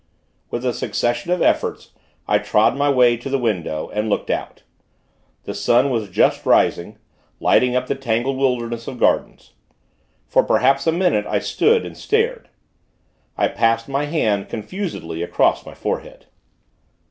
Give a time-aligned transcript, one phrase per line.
[0.49, 1.91] With a succession of efforts,
[2.27, 4.63] I trod my way to the window, and looked out.
[5.43, 6.97] The sun was just rising,
[7.39, 9.53] lighting up the tangled wilderness of gardens.
[10.25, 12.49] For, perhaps, a minute, I stood, and stared.
[13.37, 16.25] I passed my hand, confusedly, across my forehead.